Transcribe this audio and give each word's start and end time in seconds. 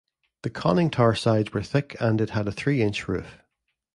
The 0.41 0.49
conning 0.49 0.89
tower 0.89 1.13
sides 1.13 1.53
were 1.53 1.61
thick 1.61 1.95
and 1.99 2.19
it 2.19 2.31
had 2.31 2.47
a 2.47 2.51
three-inch 2.51 3.07
roof. 3.07 3.37